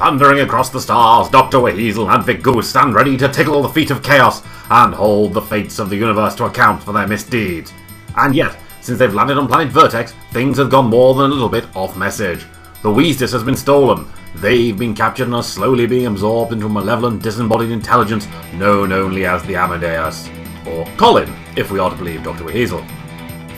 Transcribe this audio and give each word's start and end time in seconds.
Thundering 0.00 0.40
across 0.40 0.70
the 0.70 0.80
stars, 0.80 1.28
Dr. 1.28 1.60
Weasel 1.60 2.10
and 2.10 2.24
Vic 2.24 2.42
Goose 2.42 2.70
stand 2.70 2.94
ready 2.94 3.18
to 3.18 3.28
tickle 3.28 3.60
the 3.60 3.68
feet 3.68 3.90
of 3.90 4.02
chaos 4.02 4.42
and 4.70 4.94
hold 4.94 5.34
the 5.34 5.42
fates 5.42 5.78
of 5.78 5.90
the 5.90 5.96
universe 5.96 6.34
to 6.36 6.46
account 6.46 6.82
for 6.82 6.92
their 6.92 7.06
misdeeds. 7.06 7.74
And 8.16 8.34
yet, 8.34 8.56
since 8.80 8.98
they've 8.98 9.12
landed 9.12 9.36
on 9.36 9.46
planet 9.46 9.68
Vertex, 9.68 10.14
things 10.32 10.56
have 10.56 10.70
gone 10.70 10.86
more 10.86 11.12
than 11.14 11.30
a 11.30 11.34
little 11.34 11.50
bit 11.50 11.66
off 11.76 11.98
message. 11.98 12.46
The 12.82 12.88
Weastis 12.88 13.30
has 13.32 13.44
been 13.44 13.58
stolen. 13.58 14.06
They've 14.36 14.76
been 14.76 14.94
captured 14.94 15.26
and 15.26 15.34
are 15.34 15.42
slowly 15.42 15.86
being 15.86 16.06
absorbed 16.06 16.54
into 16.54 16.64
a 16.64 16.70
malevolent, 16.70 17.22
disembodied 17.22 17.70
intelligence 17.70 18.26
known 18.54 18.92
only 18.92 19.26
as 19.26 19.44
the 19.44 19.56
Amadeus. 19.56 20.30
Or 20.66 20.86
Colin, 20.96 21.30
if 21.58 21.70
we 21.70 21.78
are 21.78 21.90
to 21.90 21.96
believe 21.96 22.22
Dr. 22.22 22.44
Weasel. 22.44 22.82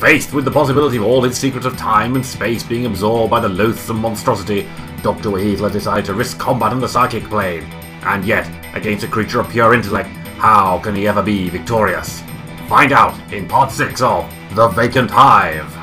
Faced 0.00 0.32
with 0.32 0.44
the 0.44 0.50
possibility 0.50 0.96
of 0.96 1.04
all 1.04 1.22
his 1.22 1.38
secrets 1.38 1.66
of 1.66 1.76
time 1.76 2.16
and 2.16 2.26
space 2.26 2.64
being 2.64 2.86
absorbed 2.86 3.30
by 3.30 3.38
the 3.38 3.48
loathsome 3.48 4.00
monstrosity, 4.00 4.68
Dr. 5.02 5.30
Weasel 5.30 5.64
has 5.64 5.72
decided 5.72 6.04
to 6.04 6.14
risk 6.14 6.38
combat 6.38 6.72
on 6.72 6.80
the 6.80 6.88
psychic 6.88 7.24
plane. 7.24 7.64
And 8.04 8.24
yet, 8.24 8.48
against 8.74 9.04
a 9.04 9.08
creature 9.08 9.40
of 9.40 9.48
pure 9.48 9.74
intellect, 9.74 10.08
how 10.38 10.78
can 10.78 10.94
he 10.94 11.08
ever 11.08 11.22
be 11.22 11.48
victorious? 11.48 12.22
Find 12.68 12.92
out 12.92 13.18
in 13.32 13.48
part 13.48 13.72
6 13.72 14.00
of 14.00 14.32
The 14.54 14.68
Vacant 14.68 15.10
Hive. 15.10 15.78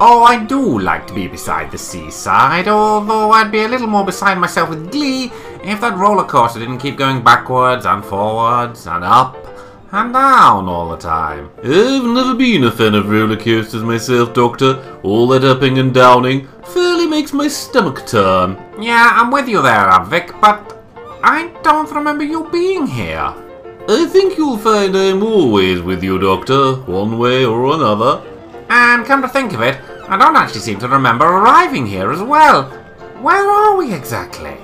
Oh, 0.00 0.22
I 0.22 0.44
do 0.44 0.78
like 0.78 1.06
to 1.08 1.14
be 1.14 1.26
beside 1.26 1.72
the 1.72 1.78
seaside, 1.78 2.68
although 2.68 3.32
I'd 3.32 3.50
be 3.50 3.62
a 3.62 3.68
little 3.68 3.88
more 3.88 4.04
beside 4.04 4.38
myself 4.38 4.68
with 4.68 4.92
glee 4.92 5.32
if 5.64 5.80
that 5.80 5.96
roller 5.96 6.24
coaster 6.24 6.60
didn't 6.60 6.78
keep 6.78 6.96
going 6.96 7.24
backwards 7.24 7.84
and 7.84 8.04
forwards 8.04 8.86
and 8.86 9.02
up 9.02 9.47
and 9.90 10.12
down 10.12 10.68
all 10.68 10.88
the 10.90 10.96
time. 10.96 11.50
I've 11.58 12.04
never 12.04 12.34
been 12.34 12.64
a 12.64 12.70
fan 12.70 12.94
of 12.94 13.08
roller 13.08 13.36
coasters 13.36 13.82
myself, 13.82 14.34
Doctor. 14.34 15.00
All 15.02 15.26
that 15.28 15.44
upping 15.44 15.78
and 15.78 15.94
downing 15.94 16.48
fairly 16.64 17.06
makes 17.06 17.32
my 17.32 17.48
stomach 17.48 18.06
turn. 18.06 18.56
Yeah, 18.80 19.10
I'm 19.12 19.30
with 19.30 19.48
you 19.48 19.62
there, 19.62 19.88
Avik, 19.90 20.38
but 20.40 20.82
I 21.22 21.48
don't 21.62 21.90
remember 21.90 22.24
you 22.24 22.48
being 22.50 22.86
here. 22.86 23.34
I 23.88 24.06
think 24.06 24.36
you'll 24.36 24.58
find 24.58 24.94
I'm 24.94 25.22
always 25.22 25.80
with 25.80 26.02
you, 26.02 26.18
Doctor, 26.18 26.74
one 26.82 27.18
way 27.18 27.44
or 27.46 27.74
another. 27.74 28.22
And 28.68 29.06
come 29.06 29.22
to 29.22 29.28
think 29.28 29.54
of 29.54 29.62
it, 29.62 29.80
I 30.08 30.18
don't 30.18 30.36
actually 30.36 30.60
seem 30.60 30.78
to 30.80 30.88
remember 30.88 31.24
arriving 31.24 31.86
here 31.86 32.12
as 32.12 32.20
well. 32.20 32.64
Where 33.22 33.50
are 33.50 33.76
we 33.76 33.94
exactly? 33.94 34.56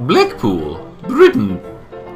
Blackpool, 0.00 0.92
Britain, 1.02 1.62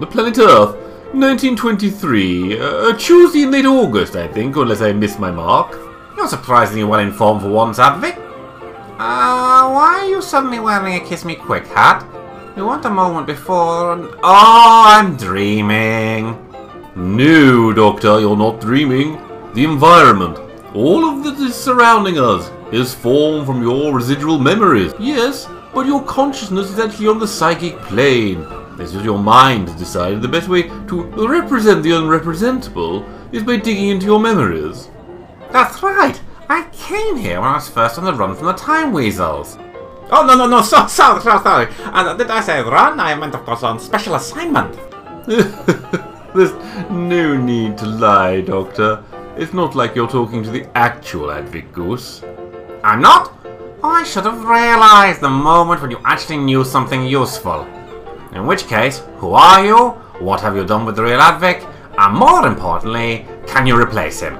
the 0.01 0.07
planet 0.07 0.39
Earth, 0.39 0.77
1923, 1.19 2.61
uh, 2.61 2.93
Tuesday 2.99 3.45
in 3.45 3.51
late 3.51 3.65
August, 3.65 4.17
I 4.17 4.29
think, 4.29 4.55
unless 4.57 4.83
I 4.83 4.93
miss 4.93 5.19
my 5.19 5.31
mark. 5.31 5.73
You're 6.15 6.29
surprisingly 6.29 6.85
well 6.85 7.01
informed 7.01 7.41
for 7.41 7.49
once, 7.49 7.79
Advic. 7.79 8.19
Uh, 8.99 9.71
why 9.73 10.01
are 10.01 10.09
you 10.09 10.21
suddenly 10.21 10.61
wearing 10.61 10.95
a 10.95 11.01
Kiss 11.01 11.25
Me 11.25 11.35
Quick 11.35 11.67
hat? 11.69 12.07
You 12.55 12.67
weren't 12.67 12.85
a 12.85 12.91
moment 12.91 13.27
before 13.27 13.95
and... 13.95 14.05
Oh, 14.23 14.85
I'm 14.87 15.17
dreaming. 15.17 16.37
No, 16.95 17.73
Doctor, 17.73 18.21
you're 18.21 18.37
not 18.37 18.61
dreaming. 18.61 19.19
The 19.55 19.65
environment, 19.65 20.39
all 20.75 21.09
of 21.09 21.25
that 21.25 21.39
is 21.39 21.55
surrounding 21.55 22.19
us 22.19 22.51
is 22.73 22.93
formed 22.95 23.47
from 23.47 23.63
your 23.63 23.95
residual 23.95 24.39
memories. 24.39 24.93
Yes, 24.99 25.49
but 25.73 25.87
your 25.87 26.03
consciousness 26.05 26.71
is 26.71 26.79
actually 26.79 27.09
on 27.09 27.19
the 27.19 27.27
psychic 27.27 27.79
plane. 27.79 28.47
This 28.77 28.95
is 28.95 29.05
your 29.05 29.19
mind 29.19 29.77
decided 29.79 30.21
the 30.21 30.29
best 30.29 30.49
way 30.49 30.65
to 30.65 31.03
represent 31.27 31.83
the 31.83 31.93
unrepresentable 31.93 33.05
is 33.33 33.43
by 33.43 33.57
digging 33.57 33.89
into 33.89 34.05
your 34.05 34.21
memories. 34.21 34.91
That's 35.51 35.83
right. 35.83 36.21
I 36.51 36.69
came 36.73 37.17
here 37.17 37.41
when 37.41 37.49
I 37.49 37.55
was 37.55 37.69
first 37.71 37.97
on 37.99 38.05
the 38.05 38.13
run 38.13 38.37
from 38.37 38.47
the 38.47 38.53
Time 38.53 38.93
Weasels. 38.93 39.57
Oh, 40.13 40.25
no, 40.27 40.37
no, 40.37 40.47
no, 40.47 40.61
so, 40.61 40.87
sorry, 40.87 41.23
sorry, 41.23 41.43
sorry. 41.43 41.69
Uh, 41.85 42.15
did 42.15 42.31
I 42.31 42.41
say 42.43 42.61
run? 42.61 43.01
I 43.01 43.15
meant, 43.15 43.35
of 43.35 43.45
course, 43.47 43.63
on 43.63 43.81
special 43.81 44.15
assignment. 44.15 44.79
There's 45.27 46.53
no 46.91 47.37
need 47.37 47.79
to 47.79 47.87
lie, 47.87 48.43
Doctor. 48.43 49.03
It's 49.39 49.55
not 49.55 49.75
like 49.75 49.97
you're 49.97 50.07
talking 50.07 50.43
to 50.45 50.51
the 50.51 50.67
actual 50.77 51.29
Advic 51.29 51.73
Goose. 51.73 52.23
I'm 52.85 53.01
not? 53.01 53.33
I 53.83 54.05
should 54.05 54.25
have 54.25 54.45
realized 54.45 55.23
the 55.23 55.31
moment 55.31 55.81
when 55.81 55.91
you 55.91 56.01
actually 56.05 56.39
knew 56.39 56.63
something 56.63 57.07
useful. 57.07 57.67
In 58.33 58.47
which 58.47 58.67
case, 58.67 59.03
who 59.19 59.33
are 59.35 59.65
you? 59.65 59.89
What 60.19 60.41
have 60.41 60.57
you 60.57 60.65
done 60.65 60.85
with 60.85 60.97
the 60.97 61.03
real 61.03 61.21
Advic? 61.21 61.65
And 61.99 62.17
more 62.17 62.47
importantly, 62.47 63.27
can 63.47 63.67
you 63.67 63.81
replace 63.81 64.21
him? 64.21 64.39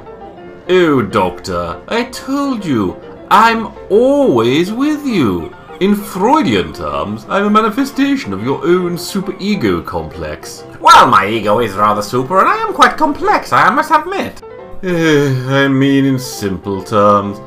Oh, 0.69 1.03
Doctor, 1.03 1.81
I 1.89 2.05
told 2.05 2.65
you, 2.65 3.01
I'm 3.31 3.69
always 3.91 4.73
with 4.73 5.07
you. 5.07 5.55
In 5.81 5.95
Freudian 5.95 6.73
terms, 6.73 7.27
I'm 7.29 7.45
a 7.45 7.51
manifestation 7.51 8.33
of 8.33 8.43
your 8.43 8.65
own 8.65 8.97
superego 8.97 9.85
complex. 9.85 10.65
Well, 10.81 11.07
my 11.07 11.29
ego 11.29 11.61
is 11.61 11.75
rather 11.75 12.03
super, 12.03 12.39
and 12.41 12.49
I 12.49 12.57
am 12.57 12.73
quite 12.73 12.97
complex, 12.97 13.53
I 13.53 13.69
must 13.71 13.91
admit. 13.91 14.43
Eh, 14.83 15.65
I 15.65 15.69
mean, 15.69 16.05
in 16.05 16.19
simple 16.19 16.83
terms, 16.83 17.39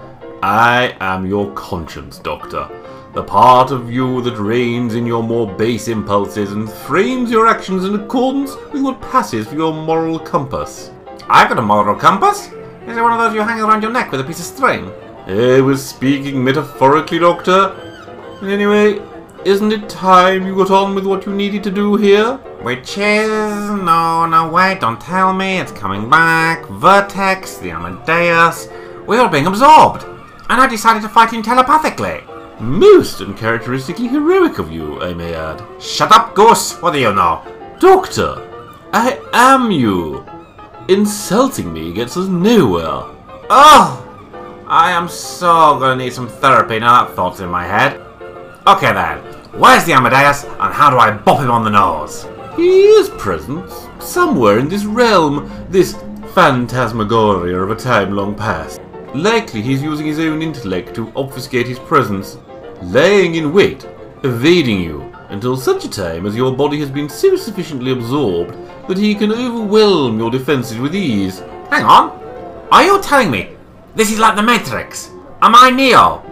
I 0.41 0.95
am 0.99 1.25
your 1.25 1.51
conscience, 1.53 2.19
Doctor. 2.19 2.69
The 3.11 3.23
part 3.23 3.71
of 3.71 3.91
you 3.91 4.21
that 4.21 4.37
reins 4.37 4.93
in 4.93 5.07
your 5.07 5.23
more 5.23 5.51
base 5.51 5.87
impulses 5.87 6.51
and 6.51 6.69
frames 6.69 7.31
your 7.31 7.47
actions 7.47 7.83
in 7.83 7.95
accordance 7.95 8.55
with 8.71 8.83
what 8.83 9.01
passes 9.01 9.47
for 9.47 9.55
your 9.55 9.73
moral 9.73 10.19
compass. 10.19 10.91
I've 11.27 11.49
got 11.49 11.57
a 11.57 11.61
moral 11.63 11.95
compass? 11.95 12.51
Is 12.85 12.97
it 12.97 13.01
one 13.01 13.11
of 13.11 13.17
those 13.17 13.33
you 13.33 13.41
hang 13.41 13.61
around 13.61 13.81
your 13.81 13.91
neck 13.91 14.11
with 14.11 14.21
a 14.21 14.23
piece 14.23 14.39
of 14.39 14.45
string? 14.45 14.91
Eh, 15.25 15.57
I 15.57 15.61
was 15.61 15.83
speaking 15.83 16.43
metaphorically, 16.43 17.17
Doctor. 17.17 17.75
Anyway, 18.43 19.01
isn't 19.43 19.71
it 19.71 19.89
time 19.89 20.45
you 20.45 20.55
got 20.55 20.69
on 20.69 20.93
with 20.93 21.07
what 21.07 21.25
you 21.25 21.33
needed 21.33 21.63
to 21.63 21.71
do 21.71 21.95
here? 21.95 22.35
Which 22.61 22.95
is... 22.99 23.27
No, 23.27 24.27
no, 24.27 24.51
wait, 24.51 24.81
don't 24.81 25.01
tell 25.01 25.33
me. 25.33 25.57
It's 25.57 25.71
coming 25.71 26.11
back. 26.11 26.63
Vertex, 26.67 27.57
the 27.57 27.71
Amadeus. 27.71 28.67
We 29.07 29.17
are 29.17 29.21
all 29.21 29.29
being 29.29 29.47
absorbed. 29.47 30.03
And 30.03 30.61
I 30.61 30.67
decided 30.67 31.01
to 31.01 31.09
fight 31.09 31.33
him 31.33 31.41
telepathically. 31.41 32.21
Most 32.59 33.21
uncharacteristically 33.21 34.09
heroic 34.09 34.59
of 34.59 34.69
you, 34.69 35.01
I 35.01 35.13
may 35.13 35.33
add. 35.33 35.63
Shut 35.81 36.11
up, 36.11 36.35
Goose. 36.35 36.73
What 36.81 36.91
do 36.91 36.99
you 36.99 37.13
know? 37.13 37.41
Doctor, 37.79 38.45
I 38.91 39.17
am 39.31 39.71
you. 39.71 40.25
Insulting 40.89 41.71
me 41.71 41.93
gets 41.93 42.17
us 42.17 42.27
nowhere. 42.27 43.05
Oh! 43.49 44.05
I 44.67 44.91
am 44.91 45.07
so 45.07 45.79
gonna 45.79 45.95
need 45.95 46.11
some 46.11 46.27
therapy 46.27 46.79
now 46.79 47.05
that 47.05 47.15
thought's 47.15 47.39
in 47.39 47.49
my 47.49 47.65
head. 47.65 48.01
Okay 48.67 48.91
then, 48.91 49.19
where's 49.53 49.85
the 49.85 49.93
Amadeus 49.93 50.43
and 50.43 50.73
how 50.73 50.89
do 50.89 50.97
I 50.97 51.11
bop 51.11 51.39
him 51.39 51.49
on 51.49 51.63
the 51.63 51.69
nose? 51.69 52.27
He 52.57 52.81
is 52.81 53.09
present, 53.11 53.71
somewhere 53.99 54.59
in 54.59 54.67
this 54.67 54.83
realm, 54.83 55.49
this 55.69 55.95
phantasmagoria 56.33 57.57
of 57.57 57.71
a 57.71 57.75
time 57.75 58.11
long 58.11 58.35
past. 58.35 58.81
Likely 59.15 59.61
he's 59.61 59.81
using 59.81 60.05
his 60.05 60.19
own 60.19 60.41
intellect 60.41 60.93
to 60.95 61.11
obfuscate 61.15 61.67
his 61.67 61.79
presence, 61.79 62.37
laying 62.81 63.35
in 63.35 63.53
wait, 63.53 63.87
evading 64.23 64.81
you, 64.81 65.13
until 65.29 65.55
such 65.55 65.85
a 65.85 65.89
time 65.89 66.25
as 66.25 66.35
your 66.35 66.55
body 66.55 66.79
has 66.79 66.89
been 66.89 67.09
so 67.09 67.35
sufficiently 67.35 67.91
absorbed 67.91 68.55
that 68.87 68.97
he 68.97 69.13
can 69.13 69.31
overwhelm 69.31 70.17
your 70.17 70.31
defenses 70.31 70.77
with 70.77 70.95
ease. 70.95 71.39
Hang 71.69 71.83
on, 71.83 72.19
are 72.71 72.83
you 72.83 73.01
telling 73.01 73.31
me 73.31 73.49
this 73.95 74.11
is 74.11 74.19
like 74.19 74.35
the 74.35 74.43
Matrix? 74.43 75.09
Am 75.41 75.55
I 75.55 75.69
Neo? 75.69 76.23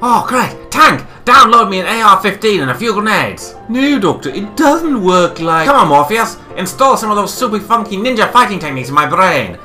Oh, 0.00 0.24
great. 0.28 0.70
Tank, 0.70 1.04
download 1.24 1.70
me 1.70 1.80
an 1.80 1.86
AR-15 1.86 2.62
and 2.62 2.70
a 2.70 2.74
few 2.74 2.92
grenades. 2.92 3.56
No, 3.68 3.98
Doctor, 3.98 4.30
it 4.30 4.56
doesn't 4.56 5.02
work 5.02 5.40
like... 5.40 5.66
Come 5.66 5.76
on, 5.76 5.88
Morpheus. 5.88 6.36
Install 6.56 6.96
some 6.96 7.10
of 7.10 7.16
those 7.16 7.34
super 7.34 7.58
funky 7.58 7.96
ninja 7.96 8.30
fighting 8.32 8.60
techniques 8.60 8.88
in 8.90 8.94
my 8.94 9.06
brain. 9.06 9.58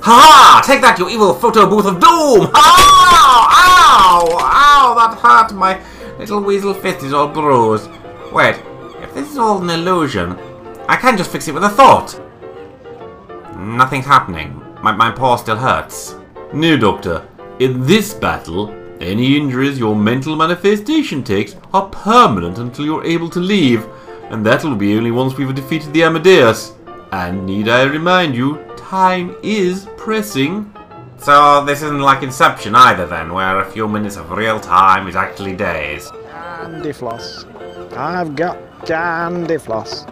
ha! 0.00 0.62
Take 0.64 0.80
that, 0.80 0.98
you 0.98 1.10
evil 1.10 1.34
photo 1.34 1.68
booth 1.68 1.86
of 1.86 2.00
doom! 2.00 2.50
Ow! 2.54 3.48
Ow! 3.50 4.47
That 4.98 5.16
hurt. 5.16 5.54
My 5.54 5.80
little 6.18 6.40
weasel 6.40 6.74
fist 6.74 7.04
is 7.04 7.12
all 7.12 7.28
bruised. 7.28 7.88
Wait, 8.32 8.56
if 9.00 9.14
this 9.14 9.30
is 9.30 9.38
all 9.38 9.62
an 9.62 9.70
illusion, 9.70 10.36
I 10.88 10.96
can 10.96 11.16
just 11.16 11.30
fix 11.30 11.46
it 11.46 11.54
with 11.54 11.62
a 11.62 11.68
thought. 11.68 12.20
Nothing's 13.56 14.06
happening. 14.06 14.60
My, 14.82 14.90
my 14.90 15.12
paw 15.12 15.36
still 15.36 15.54
hurts. 15.54 16.16
No, 16.52 16.76
Doctor. 16.76 17.28
In 17.60 17.86
this 17.86 18.12
battle, 18.12 18.74
any 19.00 19.36
injuries 19.36 19.78
your 19.78 19.94
mental 19.94 20.34
manifestation 20.34 21.22
takes 21.22 21.54
are 21.72 21.88
permanent 21.90 22.58
until 22.58 22.84
you're 22.84 23.04
able 23.04 23.30
to 23.30 23.38
leave, 23.38 23.86
and 24.30 24.44
that'll 24.44 24.74
be 24.74 24.96
only 24.96 25.12
once 25.12 25.36
we've 25.36 25.54
defeated 25.54 25.92
the 25.92 26.02
Amadeus. 26.02 26.72
And 27.12 27.46
need 27.46 27.68
I 27.68 27.84
remind 27.84 28.34
you, 28.34 28.64
time 28.76 29.36
is 29.44 29.86
pressing. 29.96 30.74
So 31.18 31.64
this 31.64 31.82
isn't 31.82 32.00
like 32.00 32.22
Inception 32.22 32.74
either 32.74 33.06
then, 33.06 33.32
where 33.32 33.60
a 33.60 33.70
few 33.70 33.88
minutes 33.88 34.16
of 34.16 34.30
real 34.30 34.60
time 34.60 35.08
is 35.08 35.16
actually 35.16 35.56
days. 35.56 36.10
Candy 36.30 36.92
floss. 36.92 37.44
I've 37.96 38.36
got 38.36 38.58
candy 38.86 39.58
floss. 39.58 40.06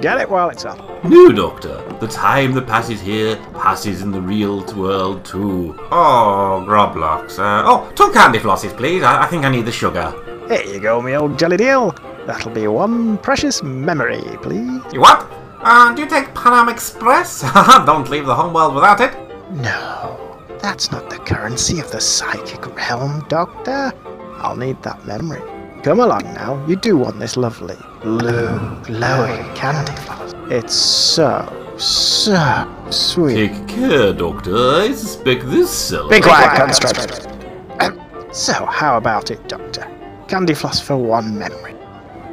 Get 0.00 0.20
it 0.20 0.28
while 0.28 0.50
it's 0.50 0.64
up. 0.64 0.78
No, 1.04 1.30
Doctor. 1.30 1.82
The 2.00 2.08
time 2.08 2.52
that 2.54 2.66
passes 2.66 3.00
here 3.00 3.36
passes 3.54 4.02
in 4.02 4.10
the 4.10 4.20
real 4.20 4.64
world 4.74 5.24
too. 5.24 5.74
Oh, 5.90 6.64
Groblox. 6.66 7.38
Uh, 7.38 7.62
oh, 7.64 7.90
two 7.94 8.12
candy 8.12 8.38
flosses, 8.38 8.76
please. 8.76 9.02
I, 9.02 9.22
I 9.22 9.26
think 9.26 9.44
I 9.44 9.50
need 9.50 9.64
the 9.66 9.72
sugar. 9.72 10.12
Here 10.48 10.62
you 10.64 10.80
go, 10.80 11.00
me 11.00 11.14
old 11.14 11.38
jelly 11.38 11.56
deal. 11.56 11.94
That'll 12.26 12.52
be 12.52 12.66
one 12.66 13.18
precious 13.18 13.62
memory, 13.62 14.22
please. 14.42 14.82
You 14.92 15.00
what? 15.00 15.30
Uh, 15.60 15.94
do 15.94 16.02
you 16.02 16.08
take 16.08 16.26
Panam 16.34 16.70
Express? 16.70 17.40
Don't 17.86 18.08
leave 18.10 18.26
the 18.26 18.34
homeworld 18.34 18.74
without 18.74 19.00
it. 19.00 19.14
No, 19.52 20.25
that's 20.60 20.90
not 20.90 21.10
the 21.10 21.18
currency 21.18 21.80
of 21.80 21.90
the 21.90 22.00
psychic 22.00 22.66
realm, 22.76 23.24
Doctor. 23.28 23.92
I'll 24.38 24.56
need 24.56 24.82
that 24.82 25.04
memory. 25.06 25.42
Come 25.82 26.00
along 26.00 26.24
now, 26.34 26.64
you 26.66 26.76
do 26.76 26.96
want 26.96 27.20
this 27.20 27.36
lovely, 27.36 27.76
blue, 28.02 28.58
glowing 28.82 29.54
candy 29.54 29.92
floss. 30.02 30.34
It's 30.50 30.74
so, 30.74 31.46
so 31.78 32.86
sweet. 32.90 33.34
Take 33.34 33.68
care, 33.68 34.12
Doctor. 34.12 34.56
I 34.56 34.92
suspect 34.92 35.46
this 35.46 35.70
seller. 35.70 36.10
Be 36.10 36.20
quiet, 36.20 36.56
construct. 36.56 37.28
Um, 37.78 38.00
so, 38.32 38.64
how 38.64 38.96
about 38.96 39.30
it, 39.30 39.48
Doctor? 39.48 39.86
Candy 40.28 40.54
floss 40.54 40.80
for 40.80 40.96
one 40.96 41.38
memory. 41.38 41.74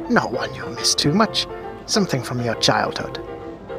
Not 0.08 0.32
one 0.32 0.54
you'll 0.54 0.70
miss 0.70 0.94
too 0.94 1.12
much. 1.12 1.46
Something 1.86 2.22
from 2.22 2.42
your 2.42 2.54
childhood. 2.56 3.20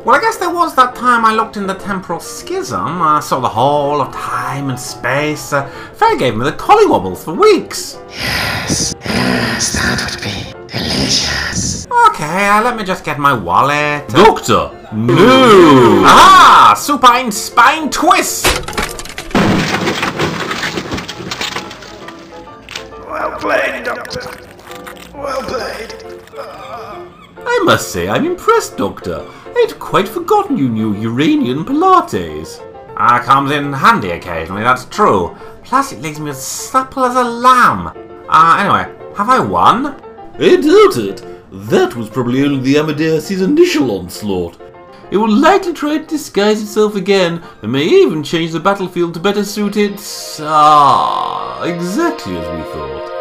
Well, 0.06 0.16
I 0.16 0.22
guess 0.22 0.38
there 0.38 0.54
was 0.54 0.76
that 0.76 0.94
time 0.94 1.26
I 1.26 1.34
looked 1.34 1.58
in 1.58 1.66
the 1.66 1.74
temporal 1.74 2.20
schism. 2.20 3.02
I 3.02 3.20
saw 3.22 3.40
the 3.40 3.50
whole 3.50 4.02
of 4.02 4.14
time 4.14 4.70
and 4.70 4.80
space. 4.80 5.52
Uh, 5.52 5.68
Faye 5.96 6.16
gave 6.16 6.38
me 6.38 6.46
the 6.46 6.52
collywobbles 6.52 7.24
for 7.24 7.34
weeks. 7.34 7.98
Yes, 8.10 8.94
yes, 9.04 9.74
that 9.74 10.06
would 10.06 10.22
be 10.22 10.54
delicious. 10.68 11.88
Okay, 12.10 12.48
uh, 12.48 12.62
let 12.62 12.78
me 12.78 12.84
just 12.84 13.04
get 13.04 13.18
my 13.18 13.34
wallet. 13.34 14.08
Doctor! 14.10 14.70
No! 14.94 16.04
Ah, 16.06 16.76
supine 16.78 17.32
spine 17.32 17.90
twist! 17.90 18.46
Well 23.08 23.40
played, 23.40 23.86
Doctor. 23.86 24.22
Well 25.16 25.42
played. 25.42 25.96
I 27.48 27.62
must 27.64 27.92
say, 27.92 28.10
I'm 28.10 28.26
impressed, 28.26 28.78
Doctor. 28.78 29.26
I'd 29.56 29.80
quite 29.80 30.08
forgotten 30.08 30.58
you 30.58 30.68
knew 30.70 30.94
Uranian 30.94 31.64
Pilates. 31.64 32.62
Ah, 32.98 33.22
comes 33.24 33.52
in 33.52 33.72
handy 33.72 34.12
occasionally, 34.12 34.64
that's 34.64 34.86
true. 34.86 35.36
Plus, 35.64 35.92
it 35.92 36.02
leaves 36.02 36.20
me 36.20 36.32
as 36.32 36.44
supple 36.44 37.06
as 37.06 37.16
a 37.16 37.24
lamb. 37.24 37.92
Ah, 38.30 38.60
anyway, 38.60 39.14
have 39.16 39.30
I 39.30 39.40
won? 39.40 39.88
I 40.40 40.56
doubt 40.56 40.98
it. 40.98 41.26
That 41.70 41.96
was 41.96 42.10
probably 42.10 42.44
only 42.44 42.60
the 42.60 42.78
Amadeus' 42.78 43.32
initial 43.32 43.92
onslaught. 44.00 44.60
It 45.12 45.18
will 45.18 45.32
likely 45.32 45.74
try 45.74 46.00
to 46.00 46.06
disguise 46.06 46.62
itself 46.62 46.96
again, 46.96 47.44
and 47.62 47.72
may 47.72 47.84
even 47.84 48.24
change 48.24 48.52
the 48.52 48.60
battlefield 48.60 49.14
to 49.14 49.20
better 49.20 49.46
suit 49.46 49.78
its... 49.78 50.40
Ah, 50.42 51.64
exactly 51.64 52.36
as 52.36 52.48
we 52.58 52.64
thought. 52.72 53.12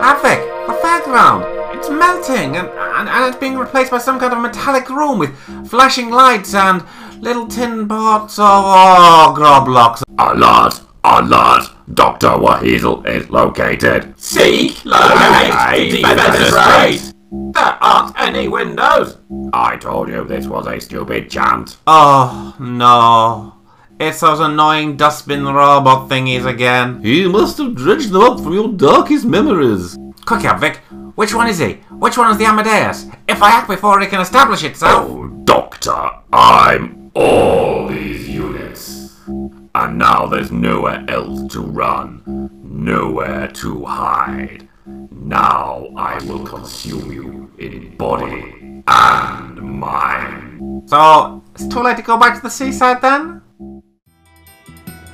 Avik, 0.00 0.66
the 0.66 0.74
fairground. 0.74 1.55
It's 1.76 1.90
melting, 1.90 2.56
and, 2.56 2.68
and, 2.68 3.06
and 3.06 3.24
it's 3.28 3.36
being 3.36 3.58
replaced 3.58 3.90
by 3.90 3.98
some 3.98 4.18
kind 4.18 4.32
of 4.32 4.40
metallic 4.40 4.88
room 4.88 5.18
with 5.18 5.36
flashing 5.68 6.08
lights 6.08 6.54
and 6.54 6.82
little 7.20 7.46
tin 7.46 7.86
pots 7.86 8.38
of 8.38 8.44
oh, 8.46 8.96
oh 9.28 9.34
Groblox. 9.36 10.02
Alert! 10.16 10.80
Alert! 11.04 11.70
Dr. 11.92 12.28
Wahezel 12.28 13.06
is 13.06 13.28
located. 13.28 14.18
Seek, 14.18 14.82
locate, 14.86 15.92
defenestrate. 15.92 17.12
There 17.52 17.78
aren't 17.82 18.18
any 18.18 18.48
windows. 18.48 19.18
I 19.52 19.76
told 19.76 20.08
you 20.08 20.24
this 20.24 20.46
was 20.46 20.66
a 20.66 20.80
stupid 20.80 21.30
chant. 21.30 21.76
Oh, 21.86 22.56
no. 22.58 23.52
It's 24.00 24.20
those 24.20 24.40
annoying 24.40 24.96
dustbin 24.96 25.44
robot 25.44 26.08
thingies 26.08 26.46
again. 26.46 27.02
He 27.02 27.28
must 27.28 27.58
have 27.58 27.74
dredged 27.74 28.12
them 28.12 28.22
up 28.22 28.40
from 28.40 28.54
your 28.54 28.68
darkest 28.72 29.26
memories. 29.26 29.98
Quick, 30.26 30.40
Avik, 30.40 30.78
which 31.16 31.34
one 31.34 31.48
is 31.48 31.58
he? 31.58 31.72
Which 31.98 32.18
one 32.18 32.30
is 32.30 32.36
the 32.36 32.44
Amadeus? 32.44 33.06
If 33.26 33.42
I 33.42 33.50
act 33.50 33.68
before 33.68 34.00
it 34.02 34.10
can 34.10 34.20
establish 34.20 34.62
itself. 34.62 35.08
Oh, 35.10 35.26
Doctor, 35.44 36.10
I'm 36.30 37.10
all 37.14 37.88
these 37.88 38.28
units. 38.28 39.18
And 39.26 39.98
now 39.98 40.26
there's 40.26 40.52
nowhere 40.52 41.04
else 41.08 41.50
to 41.54 41.60
run, 41.62 42.50
nowhere 42.62 43.48
to 43.48 43.84
hide. 43.86 44.68
Now 45.10 45.88
I 45.96 46.22
will 46.24 46.44
consume 46.44 47.10
you 47.10 47.50
in 47.58 47.96
body 47.96 48.82
and 48.86 49.62
mind. 49.62 50.88
So, 50.88 51.42
it's 51.54 51.66
too 51.66 51.82
late 51.82 51.96
to 51.96 52.02
go 52.02 52.18
back 52.18 52.36
to 52.36 52.42
the 52.42 52.50
seaside 52.50 53.00
then? 53.00 53.42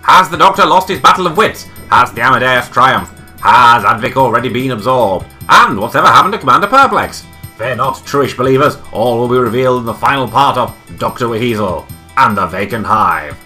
Has 0.02 0.28
the 0.28 0.36
Doctor 0.36 0.66
lost 0.66 0.88
his 0.88 0.98
battle 1.00 1.28
of 1.28 1.36
wits? 1.36 1.62
Has 1.90 2.12
the 2.12 2.22
Amadeus 2.22 2.68
triumphed? 2.70 3.16
Has 3.40 3.84
Advic 3.84 4.16
already 4.16 4.48
been 4.48 4.72
absorbed? 4.72 5.26
And 5.48 5.78
whatever 5.78 6.06
happened 6.06 6.32
to 6.34 6.38
Commander 6.38 6.66
Perplex? 6.66 7.24
Fear 7.58 7.76
not, 7.76 7.96
truish 7.96 8.36
believers, 8.36 8.76
all 8.92 9.18
will 9.18 9.28
be 9.28 9.38
revealed 9.38 9.80
in 9.80 9.86
the 9.86 9.94
final 9.94 10.26
part 10.26 10.56
of 10.56 10.74
Dr. 10.98 11.28
Weasel 11.28 11.86
and 12.16 12.36
the 12.36 12.46
Vacant 12.46 12.86
Hive. 12.86 13.36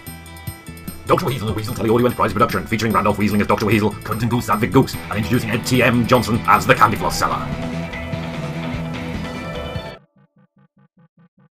Dr. 1.05 1.25
Weasel, 1.25 1.49
a 1.49 1.53
Weasel 1.53 1.73
Teleaudio 1.73 2.05
Enterprise 2.05 2.33
production, 2.33 2.67
featuring 2.67 2.91
Randolph 2.91 3.17
Weaseling 3.17 3.41
as 3.41 3.47
Dr. 3.47 3.65
Weasel, 3.65 3.91
Quentin 4.03 4.27
Goose 4.27 4.49
as 4.49 4.59
Goose, 4.61 4.95
and 4.95 5.17
introducing 5.17 5.51
Ed 5.51 5.65
T.M. 5.65 6.05
Johnson 6.05 6.39
as 6.47 6.65
the 6.65 6.75
Candy 6.75 6.97
Floss 6.97 7.17
Seller. 7.17 7.76